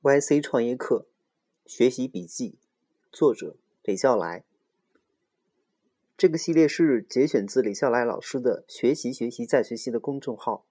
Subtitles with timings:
[0.00, 1.08] YC 创业课
[1.66, 2.54] 学习笔记，
[3.10, 4.44] 作者李笑来。
[6.16, 10.64] 这个系列是节选自李笑来老师的“学习学习再学习”的公众号。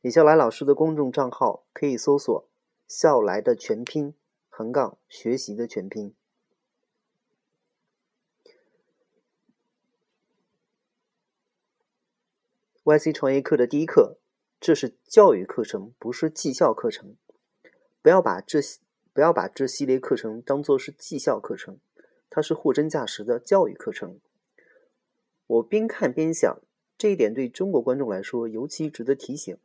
[0.00, 2.48] 李笑来老师的公众账号可以搜索
[2.86, 4.14] “笑来”的全拼
[4.48, 6.14] 横杠学习的全拼。
[12.84, 14.18] YC 创业课的第一课，
[14.60, 17.16] 这是教育课程，不是绩效课程。
[18.08, 18.58] 不要把这
[19.12, 21.78] 不要把这系列课程当做是绩效课程，
[22.30, 24.18] 它是货真价实的教育课程。
[25.46, 26.58] 我边看边想，
[26.96, 29.58] 这一点对中国观众来说尤其值得提醒。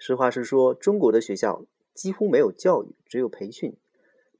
[0.00, 3.76] 实话实说，中国的学校几乎没有教育，只有培训。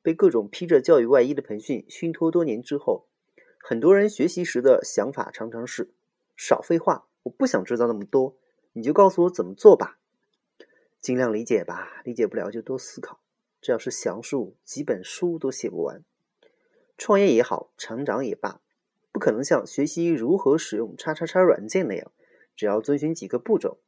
[0.02, 3.06] 被各种披着教育外衣的培训熏托多年之后，
[3.60, 5.92] 很多人学习时的想法常常是：
[6.36, 8.34] 少废话，我不想知道那么多，
[8.72, 10.00] 你就告诉我怎么做吧。
[11.08, 13.18] 尽量理解吧，理解不了就多思考。
[13.62, 16.04] 这要是详述，几本书都写不完。
[16.98, 18.60] 创业也好，成长也罢，
[19.10, 22.12] 不可能像学习如何使用叉叉叉软件那样，
[22.54, 23.78] 只要遵循几个步骤，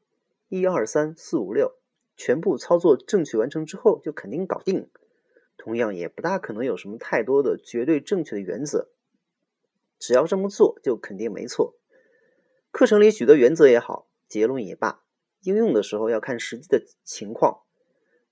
[0.49, 1.75] 一二三四五六，
[2.17, 4.89] 全部操作正确完成之后就肯定搞定。
[5.59, 8.89] 同样，也不大可能有什么太多的绝对正确的原则，
[9.99, 11.75] 只要这么做就肯定没错。
[12.71, 15.03] 课程里许多原则也好，结论也罢。
[15.43, 17.63] 应用的时候要看实际的情况，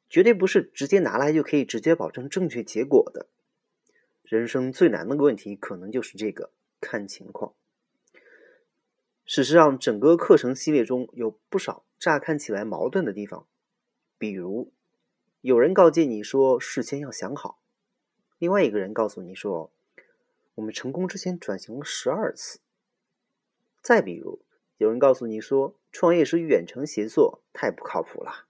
[0.08, 3.28] 绝对不是直接拿来就可以直接保证正确结果的。
[4.22, 6.50] 人生最难的问题可能就是这个，
[6.80, 7.54] 看情况。
[9.24, 13.46] 事实上，整个课程系列中有不少乍看起来矛盾的地方，
[14.18, 14.72] 比如
[15.40, 17.62] 有人告诫你说事先要想好，
[18.38, 19.70] 另外一个人告诉你说
[20.56, 22.60] 我们成功之前转型了十二次，
[23.82, 24.40] 再比如。
[24.78, 28.46] 有人告诉你说创业是远程协作，太不靠谱了。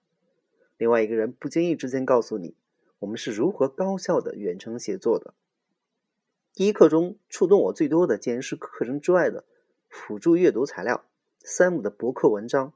[0.76, 2.54] 另外一个人不经意之间告诉你，
[3.00, 5.34] 我们是如何高效的远程协作的。
[6.54, 9.44] 第一课中触动我最多的，竟然是课程之外的
[9.88, 11.04] 辅助阅读材料——
[11.42, 12.72] 山姆的博客文章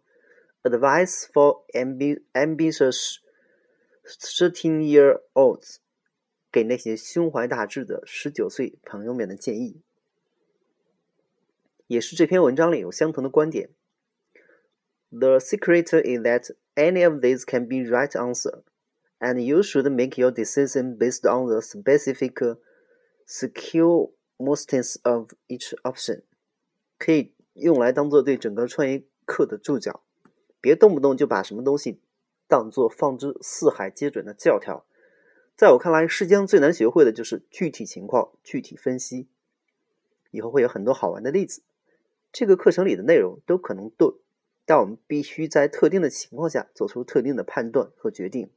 [0.70, 1.64] 《Advice for
[2.32, 3.16] Ambitious
[4.04, 5.60] Thirteen-Year-Olds》，
[6.50, 9.82] 给那些胸怀大志的十九岁朋友们的建议。
[11.92, 13.68] 也是这篇文章里有相同的观点。
[15.10, 18.62] The secret is that any of these can be right answer,
[19.18, 22.56] and you should make your decision based on the specific
[23.28, 26.22] skillmostness of each option。
[26.96, 30.02] 可以用来当做对整个创业课的注脚，
[30.62, 32.00] 别动不动就把什么东西
[32.48, 34.86] 当做放之四海皆准的教条。
[35.54, 39.28] 在我看来，世间最难学会的就是具体情况具体分析。
[40.30, 41.62] 以后会有很多好玩的例子。
[42.32, 44.08] 这个课程里的内容都可能对，
[44.64, 48.50] 但我们必须在特定的情况下做出特定的判断和决定。